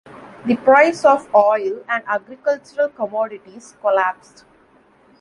The 0.47 0.55
price 0.55 1.05
of 1.05 1.29
oil 1.35 1.85
and 1.87 2.03
agricultural 2.07 2.89
commodities 2.89 3.75
collapsed. 3.81 4.45